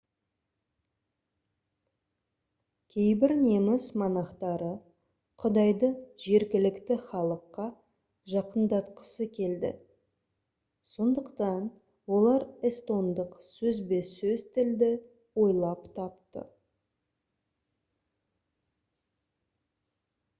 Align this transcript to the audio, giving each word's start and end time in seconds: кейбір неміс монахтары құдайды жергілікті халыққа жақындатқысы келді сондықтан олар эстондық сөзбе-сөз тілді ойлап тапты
кейбір 2.95 3.33
неміс 3.41 3.83
монахтары 4.03 4.69
құдайды 5.43 5.89
жергілікті 6.25 6.97
халыққа 7.03 7.67
жақындатқысы 8.33 9.29
келді 9.37 9.71
сондықтан 10.95 11.69
олар 12.17 12.49
эстондық 12.73 13.39
сөзбе-сөз 13.51 14.49
тілді 14.59 14.91
ойлап 15.47 15.89
тапты 16.01 16.47